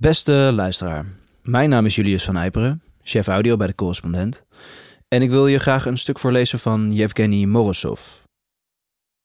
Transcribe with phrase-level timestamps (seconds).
[0.00, 1.06] Beste luisteraar,
[1.42, 4.44] mijn naam is Julius van Eiperen, chef audio bij de correspondent.
[5.08, 8.00] En ik wil je graag een stuk voorlezen van Yevgeny Morozov.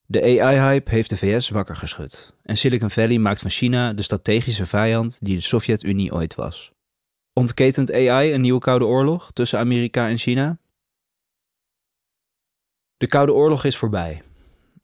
[0.06, 2.34] De AI-hype heeft de VS wakker geschud.
[2.44, 6.72] En Silicon Valley maakt van China de strategische vijand die de Sovjet-Unie ooit was.
[7.33, 10.57] Ontketent AI een nieuwe Koude Oorlog tussen Amerika en China?
[12.97, 14.21] De Koude Oorlog is voorbij.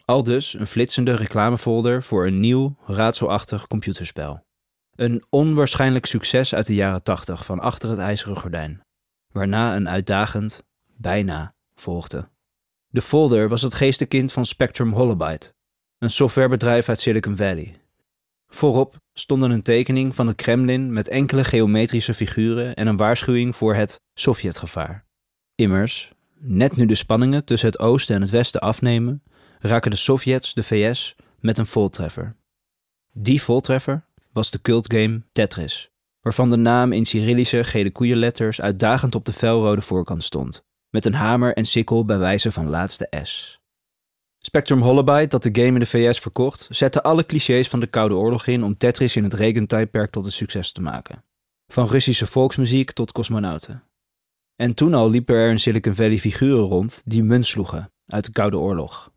[0.05, 4.49] Al dus een flitsende reclamefolder voor een nieuw, raadselachtig computerspel.
[5.01, 8.81] Een onwaarschijnlijk succes uit de jaren 80 van achter het ijzeren gordijn,
[9.31, 10.63] waarna een uitdagend
[10.97, 12.29] bijna volgde.
[12.87, 15.53] De folder was het geestenkind van Spectrum Holobyte,
[15.97, 17.81] een softwarebedrijf uit Silicon Valley.
[18.47, 23.75] Voorop stonden een tekening van het Kremlin met enkele geometrische figuren en een waarschuwing voor
[23.75, 25.05] het Sovjetgevaar.
[25.55, 29.23] Immers, net nu de spanningen tussen het oosten en het westen afnemen,
[29.59, 32.35] raken de Sovjets de VS met een voltreffer.
[33.13, 39.25] Die voltreffer was de cultgame Tetris, waarvan de naam in Cyrillische gele koeienletters uitdagend op
[39.25, 43.59] de felrode voorkant stond, met een hamer en sikkel bij wijze van laatste S.
[44.43, 48.15] Spectrum Holobyte, dat de game in de VS verkocht, zette alle clichés van de Koude
[48.15, 51.23] Oorlog in om Tetris in het regentijdperk tot een succes te maken.
[51.67, 53.83] Van Russische volksmuziek tot cosmonauten.
[54.55, 58.31] En toen al liepen er in Silicon Valley figuren rond die munt sloegen uit de
[58.31, 59.11] Koude Oorlog.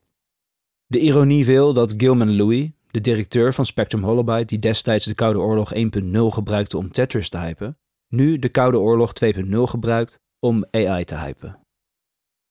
[0.87, 5.39] De ironie wil dat Gilman Louis, de directeur van Spectrum Holobyte, die destijds de Koude
[5.39, 5.81] Oorlog 1.0
[6.13, 7.79] gebruikte om Tetris te hypen,
[8.09, 11.59] nu de Koude Oorlog 2.0 gebruikt om AI te hypen.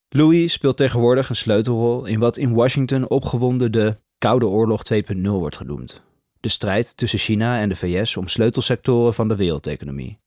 [0.08, 5.56] Louis speelt tegenwoordig een sleutelrol in wat in Washington opgewonden de Koude Oorlog 2.0 wordt
[5.56, 6.02] genoemd.
[6.40, 10.18] De strijd tussen China en de VS om sleutelsectoren van de wereldeconomie.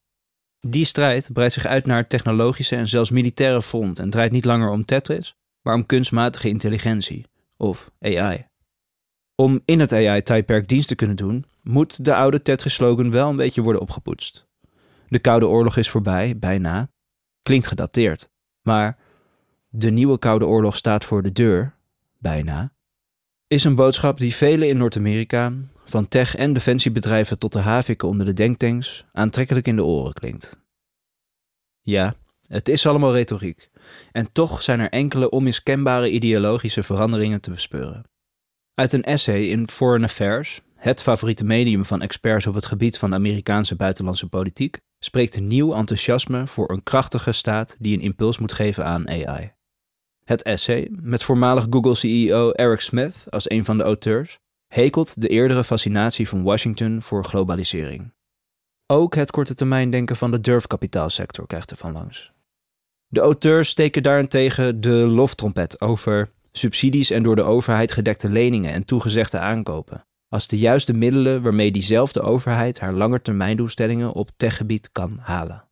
[0.60, 4.46] Die strijd breidt zich uit naar het technologische en zelfs militaire front en draait niet
[4.46, 7.26] langer om Tetris, maar om kunstmatige intelligentie,
[7.58, 8.46] of AI.
[9.40, 13.62] Om in het AI-tijdperk dienst te kunnen doen, moet de oude Tetris-slogan wel een beetje
[13.62, 14.48] worden opgepoetst.
[15.08, 16.90] De Koude Oorlog is voorbij, bijna.
[17.42, 18.30] Klinkt gedateerd.
[18.62, 18.98] Maar
[19.70, 21.76] de nieuwe Koude Oorlog staat voor de deur,
[22.18, 22.74] bijna.
[23.48, 25.54] Is een boodschap die velen in Noord-Amerika,
[25.86, 30.60] van tech- en defensiebedrijven tot de haviken onder de denktanks, aantrekkelijk in de oren klinkt.
[31.82, 32.16] Ja,
[32.48, 33.70] het is allemaal retoriek.
[34.12, 38.06] En toch zijn er enkele onmiskenbare ideologische veranderingen te bespeuren.
[38.80, 43.14] Uit een essay in Foreign Affairs, het favoriete medium van experts op het gebied van
[43.14, 48.86] Amerikaanse buitenlandse politiek, spreekt nieuw enthousiasme voor een krachtige staat die een impuls moet geven
[48.86, 49.52] aan AI.
[50.24, 55.64] Het essay, met voormalig Google-CEO Eric Smith als een van de auteurs, hekelt de eerdere
[55.64, 58.14] fascinatie van Washington voor globalisering.
[58.86, 62.32] Ook het korte termijn denken van de durfkapitaalsector krijgt er van langs.
[63.08, 68.86] De auteurs steken daarentegen de loftrompet over subsidies en door de overheid gedekte leningen en
[68.86, 75.68] toegezegde aankopen, als de juiste middelen waarmee diezelfde overheid haar langetermijndoelstellingen op techgebied kan halen.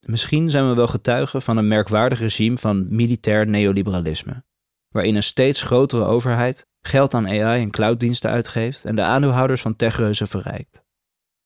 [0.00, 4.44] Misschien zijn we wel getuigen van een merkwaardig regime van militair neoliberalisme,
[4.88, 9.76] waarin een steeds grotere overheid geld aan AI en clouddiensten uitgeeft en de aandeelhouders van
[9.76, 10.84] techreuzen verrijkt.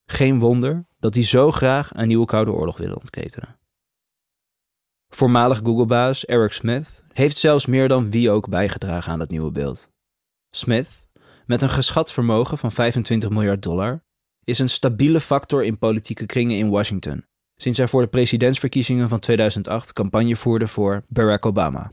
[0.07, 3.59] Geen wonder dat die zo graag een nieuwe Koude Oorlog willen ontketenen.
[5.15, 9.91] Voormalig Google-baas Eric Smith heeft zelfs meer dan wie ook bijgedragen aan dat nieuwe beeld.
[10.51, 10.89] Smith,
[11.47, 14.03] met een geschat vermogen van 25 miljard dollar,
[14.45, 17.25] is een stabiele factor in politieke kringen in Washington,
[17.55, 21.93] sinds hij voor de presidentsverkiezingen van 2008 campagne voerde voor Barack Obama.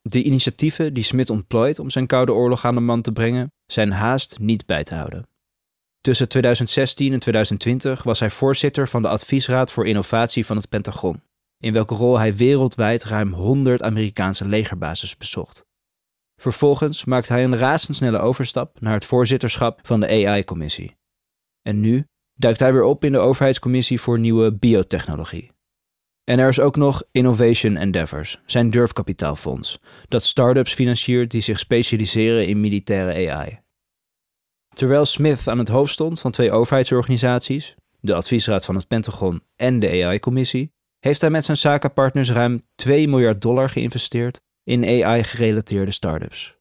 [0.00, 3.92] De initiatieven die Smith ontplooit om zijn Koude Oorlog aan de man te brengen, zijn
[3.92, 5.28] haast niet bij te houden.
[6.00, 11.26] Tussen 2016 en 2020 was hij voorzitter van de Adviesraad voor Innovatie van het Pentagon
[11.58, 15.66] in welke rol hij wereldwijd ruim 100 Amerikaanse legerbases bezocht.
[16.40, 20.96] Vervolgens maakt hij een razendsnelle overstap naar het voorzitterschap van de AI-commissie.
[21.62, 25.50] En nu duikt hij weer op in de overheidscommissie voor nieuwe biotechnologie.
[26.24, 32.46] En er is ook nog Innovation Endeavors, zijn durfkapitaalfonds, dat start-ups financiert die zich specialiseren
[32.46, 33.58] in militaire AI.
[34.74, 39.78] Terwijl Smith aan het hoofd stond van twee overheidsorganisaties, de adviesraad van het Pentagon en
[39.78, 46.56] de AI-commissie, heeft hij met zijn zakenpartners ruim 2 miljard dollar geïnvesteerd in AI-gerelateerde start-ups.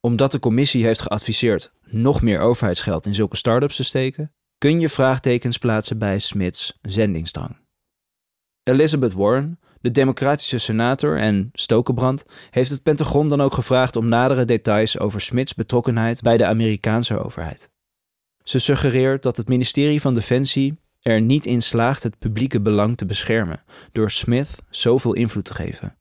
[0.00, 4.88] Omdat de commissie heeft geadviseerd nog meer overheidsgeld in zulke start-ups te steken, kun je
[4.88, 7.56] vraagtekens plaatsen bij Smiths zendingsdrang.
[8.62, 14.44] Elizabeth Warren, de democratische senator en Stokenbrand, heeft het Pentagon dan ook gevraagd om nadere
[14.44, 17.70] details over Smiths betrokkenheid bij de Amerikaanse overheid.
[18.42, 23.06] Ze suggereert dat het ministerie van Defensie er niet in slaagt het publieke belang te
[23.06, 23.62] beschermen
[23.92, 25.98] door Smith zoveel invloed te geven.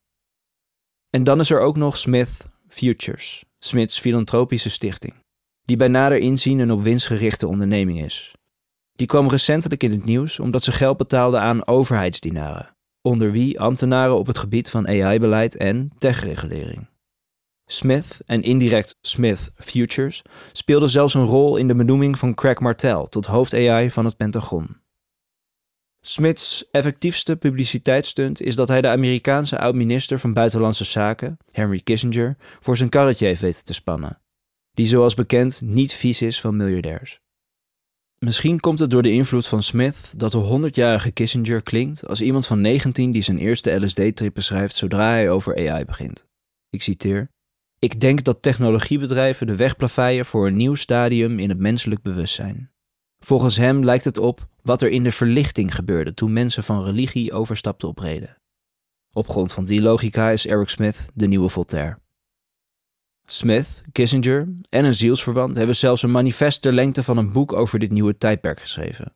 [1.10, 2.30] En dan is er ook nog Smith
[2.68, 5.14] Futures, Smiths filantropische stichting,
[5.66, 8.36] die bij nader inzien een op winst gerichte onderneming is.
[8.96, 14.18] Die kwam recentelijk in het nieuws omdat ze geld betaalde aan overheidsdienaren, onder wie ambtenaren
[14.18, 16.88] op het gebied van AI-beleid en techregulering.
[17.66, 20.22] Smith en indirect Smith Futures
[20.52, 24.18] speelden zelfs een rol in de benoeming van Craig Martel tot hoofd AI van het
[24.18, 24.86] Pentagon.
[26.08, 32.78] Smiths effectiefste publiciteitsstunt is dat hij de Amerikaanse oud-minister van Buitenlandse Zaken, Henry Kissinger, voor
[32.78, 34.22] zijn karretje heeft weten te spannen,
[34.74, 37.20] die zoals bekend niet vies is van miljardairs.
[38.20, 42.48] Misschien komt het door de invloed van Smith dat de 100-jarige Kissinger klinkt als iemand
[42.48, 46.26] van 19 die zijn eerste LSD-trip beschrijft zodra hij over AI begint.
[46.70, 47.32] Ik citeer:
[47.80, 49.76] Ik denk dat technologiebedrijven de weg
[50.28, 52.72] voor een nieuw stadium in het menselijk bewustzijn.
[53.20, 57.34] Volgens hem lijkt het op wat er in de verlichting gebeurde toen mensen van religie
[57.34, 58.38] overstapten op reden.
[59.14, 61.98] Op grond van die logica is Eric Smith de nieuwe Voltaire.
[63.26, 67.80] Smith, Kissinger en een zielsverwant hebben zelfs een manifest ter lengte van een boek over
[67.80, 69.16] dit nieuwe tijdperk geschreven.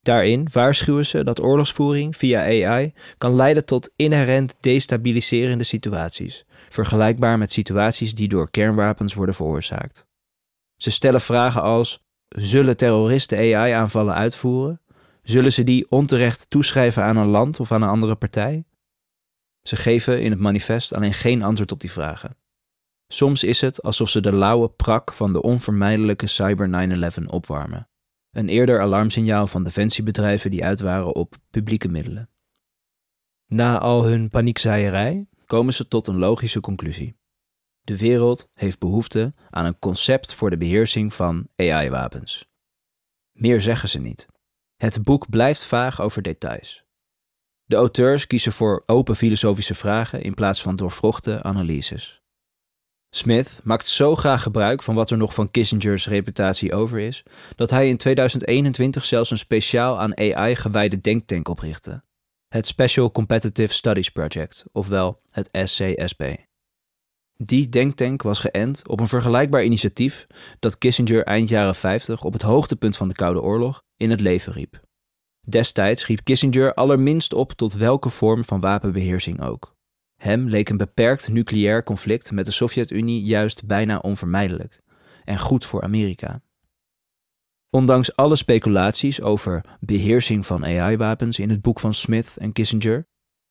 [0.00, 7.52] Daarin waarschuwen ze dat oorlogsvoering via AI kan leiden tot inherent destabiliserende situaties, vergelijkbaar met
[7.52, 10.06] situaties die door kernwapens worden veroorzaakt.
[10.76, 14.80] Ze stellen vragen als: zullen terroristen AI-aanvallen uitvoeren?
[15.22, 18.64] Zullen ze die onterecht toeschrijven aan een land of aan een andere partij?
[19.62, 22.36] Ze geven in het manifest alleen geen antwoord op die vragen.
[23.12, 26.88] Soms is het alsof ze de lauwe prak van de onvermijdelijke Cyber
[27.22, 27.88] 9-11 opwarmen.
[28.30, 32.30] Een eerder alarmsignaal van defensiebedrijven die uit waren op publieke middelen.
[33.46, 37.16] Na al hun paniekzaaierij komen ze tot een logische conclusie.
[37.88, 42.48] De wereld heeft behoefte aan een concept voor de beheersing van AI-wapens.
[43.32, 44.26] Meer zeggen ze niet.
[44.76, 46.84] Het boek blijft vaag over details.
[47.64, 52.22] De auteurs kiezen voor open filosofische vragen in plaats van doorvrochte analyses.
[53.10, 57.22] Smith maakt zo graag gebruik van wat er nog van Kissingers reputatie over is,
[57.54, 62.02] dat hij in 2021 zelfs een speciaal aan AI gewijde denktank oprichtte.
[62.48, 66.47] Het Special Competitive Studies Project, ofwel het SCSP.
[67.44, 70.26] Die denktank was geënt op een vergelijkbaar initiatief
[70.58, 74.52] dat Kissinger eind jaren 50 op het hoogtepunt van de Koude Oorlog in het leven
[74.52, 74.80] riep.
[75.48, 79.76] Destijds riep Kissinger allerminst op tot welke vorm van wapenbeheersing ook.
[80.16, 84.80] Hem leek een beperkt nucleair conflict met de Sovjet-Unie juist bijna onvermijdelijk
[85.24, 86.40] en goed voor Amerika.
[87.70, 93.06] Ondanks alle speculaties over beheersing van AI-wapens in het boek van Smith en Kissinger,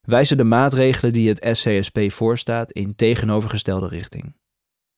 [0.08, 4.36] wijzen de maatregelen die het SCSP voorstaat in tegenovergestelde richting.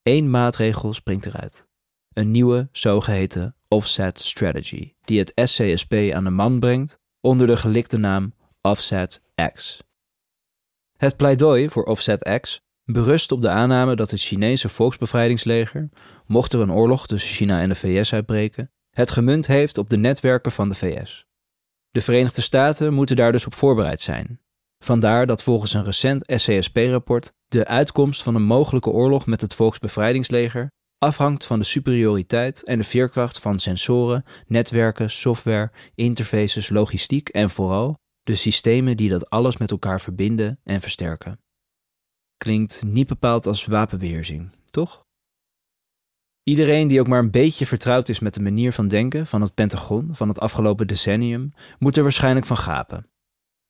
[0.03, 1.67] Eén maatregel springt eruit:
[2.13, 7.97] een nieuwe zogeheten offset strategy, die het SCSP aan de man brengt onder de gelikte
[7.97, 9.21] naam Offset
[9.53, 9.83] X.
[10.97, 15.89] Het pleidooi voor Offset X berust op de aanname dat het Chinese volksbevrijdingsleger,
[16.25, 19.97] mocht er een oorlog tussen China en de VS uitbreken, het gemunt heeft op de
[19.97, 21.25] netwerken van de VS.
[21.91, 24.39] De Verenigde Staten moeten daar dus op voorbereid zijn.
[24.83, 30.71] Vandaar dat volgens een recent SCSP-rapport de uitkomst van een mogelijke oorlog met het volksbevrijdingsleger
[30.97, 37.97] afhangt van de superioriteit en de veerkracht van sensoren, netwerken, software, interfaces, logistiek en vooral
[38.23, 41.39] de systemen die dat alles met elkaar verbinden en versterken.
[42.37, 45.07] Klinkt niet bepaald als wapenbeheersing, toch?
[46.43, 49.53] Iedereen die ook maar een beetje vertrouwd is met de manier van denken van het
[49.53, 53.09] Pentagon van het afgelopen decennium, moet er waarschijnlijk van gapen.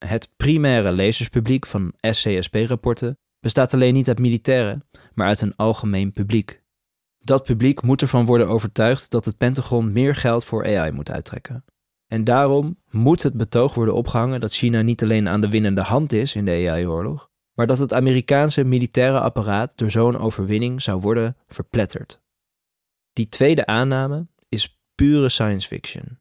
[0.06, 4.82] Het primaire lezerspubliek van SCSP-rapporten bestaat alleen niet uit militairen,
[5.14, 6.62] maar uit een algemeen publiek.
[7.18, 11.64] Dat publiek moet ervan worden overtuigd dat het Pentagon meer geld voor AI moet uittrekken.
[12.06, 16.12] En daarom moet het betoog worden opgehangen dat China niet alleen aan de winnende hand
[16.12, 21.36] is in de AI-oorlog, maar dat het Amerikaanse militaire apparaat door zo'n overwinning zou worden
[21.48, 22.22] verpletterd.
[23.12, 26.18] Die tweede aanname is pure science fiction.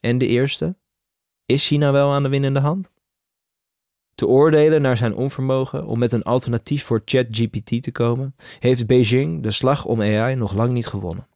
[0.00, 0.76] En de eerste?
[1.46, 2.90] Is China wel aan de winnende hand?
[4.18, 9.42] Te oordelen naar zijn onvermogen om met een alternatief voor ChatGPT te komen, heeft Beijing
[9.42, 11.28] de slag om AI nog lang niet gewonnen.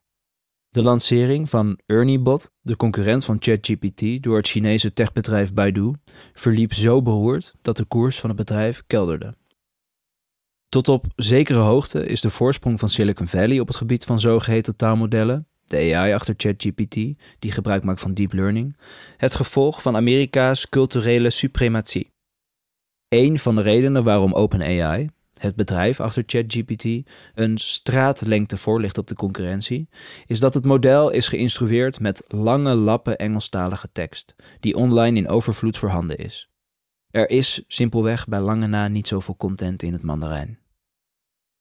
[0.69, 5.93] De lancering van ErnieBot, de concurrent van ChatGPT, door het Chinese techbedrijf Baidu,
[6.33, 9.35] verliep zo beroerd dat de koers van het bedrijf kelderde.
[10.69, 14.77] Tot op zekere hoogte is de voorsprong van Silicon Valley op het gebied van zogeheten
[14.77, 16.95] taalmodellen, de AI achter ChatGPT,
[17.39, 18.77] die gebruik maakt van deep learning,
[19.17, 22.12] het gevolg van Amerika's culturele suprematie.
[23.13, 26.85] Een van de redenen waarom OpenAI, het bedrijf achter ChatGPT,
[27.35, 29.89] een straatlengte voor ligt op de concurrentie,
[30.27, 35.79] is dat het model is geïnstrueerd met lange lappen Engelstalige tekst, die online in overvloed
[35.79, 36.49] voorhanden is.
[37.11, 40.59] Er is simpelweg bij lange na niet zoveel content in het Mandarijn.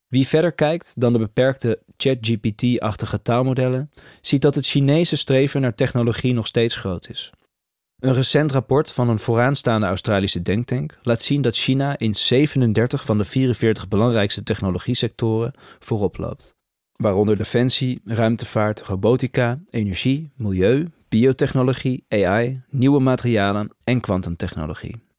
[0.08, 3.92] Wie verder kijkt dan de beperkte ChatGPT-achtige taalmodellen,
[4.22, 7.32] ziet dat het Chinese streven naar technologie nog steeds groot is.
[8.02, 13.18] Een recent rapport van een vooraanstaande Australische denktank laat zien dat China in 37 van
[13.18, 16.56] de 44 belangrijkste technologiesectoren voorop loopt.
[16.96, 25.11] Waaronder defensie, ruimtevaart, robotica, energie, milieu, biotechnologie, AI, nieuwe materialen en kwantumtechnologie.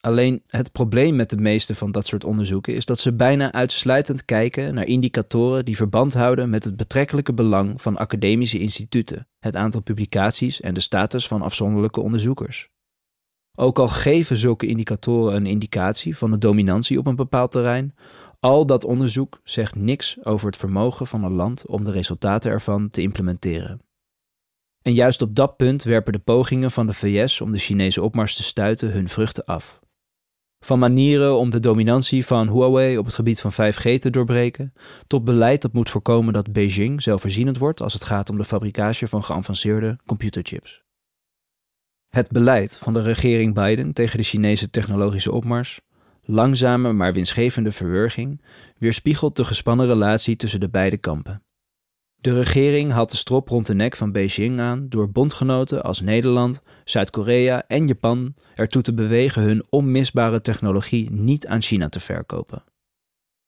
[0.00, 4.24] Alleen het probleem met de meeste van dat soort onderzoeken is dat ze bijna uitsluitend
[4.24, 9.82] kijken naar indicatoren die verband houden met het betrekkelijke belang van academische instituten, het aantal
[9.82, 12.68] publicaties en de status van afzonderlijke onderzoekers.
[13.54, 17.94] Ook al geven zulke indicatoren een indicatie van de dominantie op een bepaald terrein,
[18.40, 22.88] al dat onderzoek zegt niks over het vermogen van een land om de resultaten ervan
[22.88, 23.80] te implementeren.
[24.82, 28.36] En juist op dat punt werpen de pogingen van de VS om de Chinese opmars
[28.36, 29.80] te stuiten hun vruchten af.
[30.60, 34.72] Van manieren om de dominantie van Huawei op het gebied van 5G te doorbreken,
[35.06, 39.08] tot beleid dat moet voorkomen dat Beijing zelfvoorzienend wordt als het gaat om de fabricage
[39.08, 40.82] van geavanceerde computerchips.
[42.08, 45.80] Het beleid van de regering Biden tegen de Chinese technologische opmars,
[46.22, 48.42] langzame maar winstgevende verwerging,
[48.78, 51.42] weerspiegelt de gespannen relatie tussen de beide kampen.
[52.20, 56.62] De regering haalt de strop rond de nek van Beijing aan door bondgenoten als Nederland,
[56.84, 62.64] Zuid-Korea en Japan ertoe te bewegen hun onmisbare technologie niet aan China te verkopen.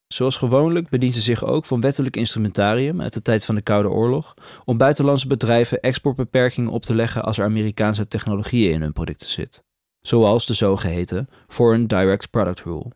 [0.06, 3.88] Zoals gewoonlijk bedient ze zich ook van wettelijk instrumentarium uit de tijd van de Koude
[3.88, 4.34] Oorlog
[4.64, 9.64] om buitenlandse bedrijven exportbeperkingen op te leggen als er Amerikaanse technologieën in hun producten zit,
[10.00, 12.92] zoals de zogeheten Foreign Direct Product Rule.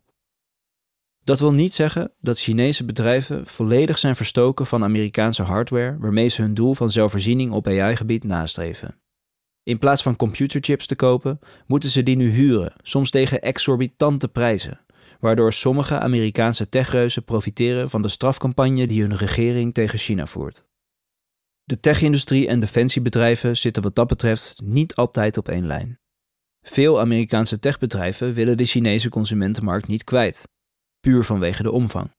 [1.25, 6.43] Dat wil niet zeggen dat Chinese bedrijven volledig zijn verstoken van Amerikaanse hardware waarmee ze
[6.43, 8.99] hun doel van zelfvoorziening op AI-gebied nastreven.
[9.63, 14.81] In plaats van computerchips te kopen, moeten ze die nu huren, soms tegen exorbitante prijzen,
[15.21, 20.65] waardoor sommige Amerikaanse techreuzen profiteren van de strafcampagne die hun regering tegen China voert.
[21.63, 25.99] De tech-industrie en defensiebedrijven zitten wat dat betreft niet altijd op één lijn.
[26.63, 30.53] Veel Amerikaanse techbedrijven willen de Chinese consumentenmarkt niet kwijt
[31.05, 32.11] puur vanwege de omvang.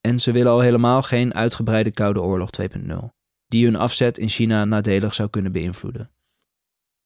[0.00, 2.96] En ze willen al helemaal geen uitgebreide Koude Oorlog 2.0,
[3.46, 6.10] die hun afzet in China nadelig zou kunnen beïnvloeden.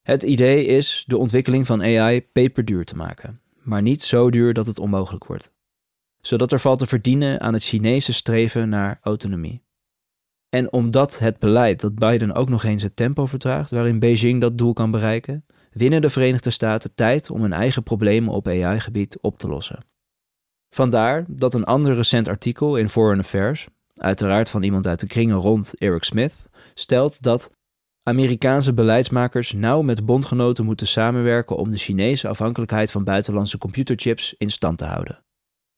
[0.01, 4.67] Het idee is de ontwikkeling van AI peperduur te maken, maar niet zo duur dat
[4.67, 5.53] het onmogelijk wordt.
[6.21, 9.63] Zodat er valt te verdienen aan het Chinese streven naar autonomie.
[10.49, 14.57] En omdat het beleid dat Biden ook nog eens het tempo vertraagt waarin Beijing dat
[14.57, 19.37] doel kan bereiken, winnen de Verenigde Staten tijd om hun eigen problemen op AI-gebied op
[19.37, 19.79] te lossen.
[20.75, 25.37] Vandaar dat een ander recent artikel in Foreign Affairs, uiteraard van iemand uit de kringen
[25.37, 26.33] rond Eric Smith,
[26.73, 27.51] stelt dat
[28.03, 34.51] Amerikaanse beleidsmakers nauw met bondgenoten moeten samenwerken om de Chinese afhankelijkheid van buitenlandse computerchips in
[34.51, 35.23] stand te houden.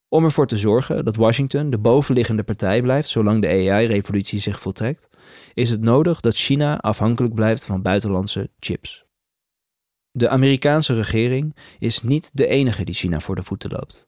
[0.10, 5.10] Om ervoor te zorgen dat Washington de bovenliggende partij blijft zolang de AI-revolutie zich voltrekt,
[5.54, 9.06] is het nodig dat China afhankelijk blijft van buitenlandse chips.
[10.12, 14.08] De Amerikaanse regering is niet de enige die China voor de voeten loopt.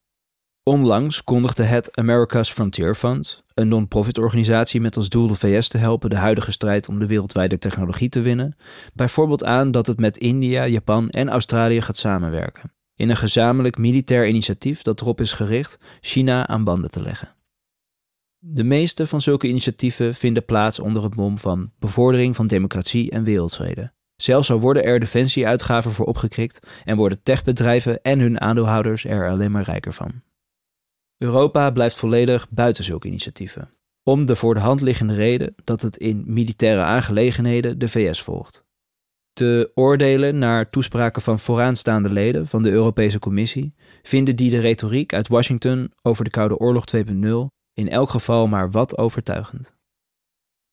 [0.70, 5.78] Onlangs kondigde het America's Frontier Fund, een non-profit organisatie met als doel de VS te
[5.78, 8.56] helpen de huidige strijd om de wereldwijde technologie te winnen,
[8.94, 12.74] bijvoorbeeld aan dat het met India, Japan en Australië gaat samenwerken.
[12.96, 17.36] In een gezamenlijk militair initiatief dat erop is gericht China aan banden te leggen.
[18.38, 23.24] De meeste van zulke initiatieven vinden plaats onder het mom van bevordering van democratie en
[23.24, 23.92] wereldvrede.
[24.16, 29.52] Zelfs al worden er defensieuitgaven voor opgekrikt en worden techbedrijven en hun aandeelhouders er alleen
[29.52, 30.28] maar rijker van.
[31.20, 33.74] Europa blijft volledig buiten zulke initiatieven.
[34.04, 38.66] Om de voor de hand liggende reden dat het in militaire aangelegenheden de VS volgt.
[39.34, 45.14] Te oordelen naar toespraken van vooraanstaande leden van de Europese Commissie vinden die de retoriek
[45.14, 47.02] uit Washington over de Koude Oorlog 2.0
[47.74, 49.76] in elk geval maar wat overtuigend.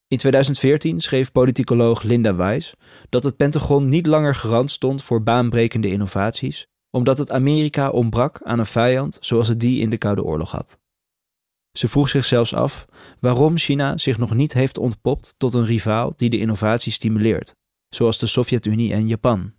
[0.08, 2.74] In 2014 schreef politicoloog Linda Weiss
[3.08, 8.58] dat het Pentagon niet langer garant stond voor baanbrekende innovaties, omdat het Amerika ontbrak aan
[8.58, 10.78] een vijand zoals het die in de Koude Oorlog had.
[11.72, 12.86] Ze vroeg zich zelfs af
[13.20, 17.54] waarom China zich nog niet heeft ontpopt tot een rivaal die de innovatie stimuleert,
[17.88, 19.52] zoals de Sovjet-Unie en Japan.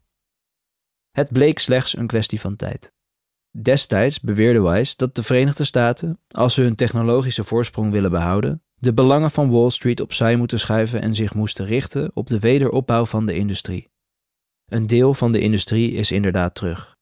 [1.12, 2.94] Het bleek slechts een kwestie van tijd.
[3.62, 8.94] Destijds beweerde Weiss dat de Verenigde Staten, als ze hun technologische voorsprong willen behouden, de
[8.94, 13.26] belangen van Wall Street opzij moeten schuiven en zich moesten richten op de wederopbouw van
[13.26, 13.90] de industrie.
[14.66, 16.97] Een deel van de industrie is inderdaad terug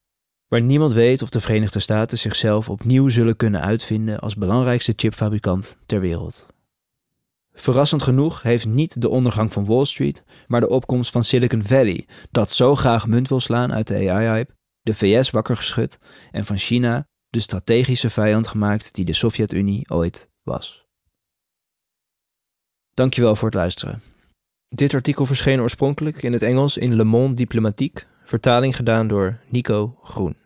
[0.55, 5.77] waar niemand weet of de Verenigde Staten zichzelf opnieuw zullen kunnen uitvinden als belangrijkste chipfabrikant
[5.85, 6.47] ter wereld.
[7.53, 12.07] Verrassend genoeg heeft niet de ondergang van Wall Street, maar de opkomst van Silicon Valley,
[12.31, 15.99] dat zo graag munt wil slaan uit de AI-hype, de VS wakker geschud
[16.31, 20.85] en van China de strategische vijand gemaakt die de Sovjet-Unie ooit was.
[22.93, 24.01] Dankjewel voor het luisteren.
[24.67, 29.99] Dit artikel verscheen oorspronkelijk in het Engels in Le Monde Diplomatique, vertaling gedaan door Nico
[30.03, 30.43] Groen.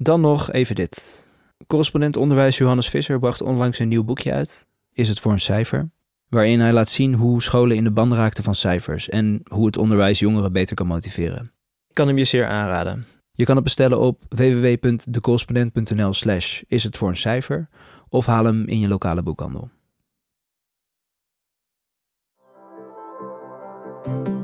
[0.00, 1.26] Dan nog even dit.
[1.66, 5.90] Correspondent onderwijs Johannes Visser bracht onlangs een nieuw boekje uit, Is het voor een cijfer?
[6.28, 9.76] Waarin hij laat zien hoe scholen in de ban raakten van cijfers en hoe het
[9.76, 11.52] onderwijs jongeren beter kan motiveren.
[11.88, 13.06] Ik kan hem je zeer aanraden.
[13.32, 17.68] Je kan het bestellen op www.decorrespondent.nl slash is het voor een cijfer
[18.08, 19.70] of haal hem in je lokale boekhandel.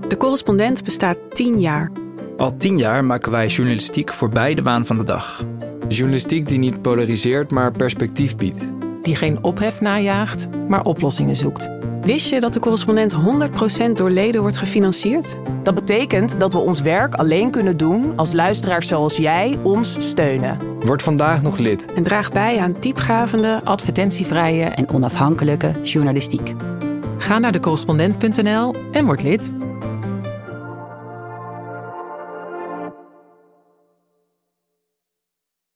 [0.08, 1.92] De correspondent bestaat 10 jaar.
[2.36, 5.44] Al tien jaar maken wij journalistiek voorbij de waan van de dag.
[5.88, 8.68] Journalistiek die niet polariseert, maar perspectief biedt.
[9.02, 11.68] Die geen ophef najaagt, maar oplossingen zoekt.
[12.02, 13.16] Wist je dat de correspondent
[13.88, 15.36] 100% door leden wordt gefinancierd?
[15.62, 20.58] Dat betekent dat we ons werk alleen kunnen doen als luisteraars zoals jij ons steunen.
[20.80, 21.92] Word vandaag nog lid.
[21.94, 26.54] En draag bij aan diepgavende, Advertentievrije en onafhankelijke journalistiek.
[27.18, 29.50] Ga naar decorrespondent.nl en word lid.